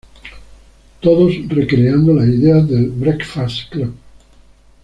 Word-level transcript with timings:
Todos 0.99 1.47
re-creando 1.47 2.11
la 2.11 2.25
idea 2.25 2.55
de 2.55 2.85
The 2.85 2.89
Breakfast 2.89 3.69
Club. 3.69 3.93